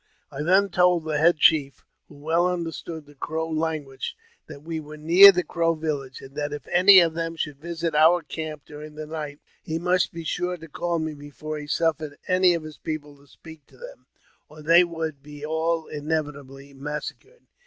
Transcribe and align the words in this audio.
I 0.31 0.41
then 0.41 0.69
told 0.69 1.03
the 1.05 1.19
head 1.19 1.37
chief, 1.37 1.85
who 2.07 2.15
well 2.15 2.47
understood 2.47 3.05
the 3.05 3.13
Crow 3.13 3.47
language, 3.47 4.15
that 4.47 4.63
we 4.63 4.79
were 4.79 4.97
near 4.97 5.31
the 5.31 5.43
Crow 5.43 5.75
village, 5.75 6.21
and 6.21 6.35
that 6.35 6.51
if 6.51 6.67
any 6.69 6.99
of 7.01 7.13
them 7.13 7.35
should 7.35 7.59
visit 7.59 7.93
our 7.93 8.23
camp 8.23 8.65
during 8.65 8.95
the 8.95 9.05
night, 9.05 9.41
he 9.61 9.77
must 9.77 10.11
be 10.11 10.23
sure 10.23 10.57
to 10.57 10.67
call 10.67 10.97
me 10.97 11.13
before 11.13 11.59
he 11.59 11.67
suffered 11.67 12.17
any 12.27 12.55
of 12.55 12.63
his 12.63 12.79
people 12.79 13.15
to 13.17 13.27
speak 13.27 13.67
to 13.67 13.77
them, 13.77 14.07
or 14.49 14.63
they 14.63 14.83
would 14.83 15.21
be 15.21 15.45
all 15.45 15.85
inevitably 15.85 16.73
massacred. 16.73 17.43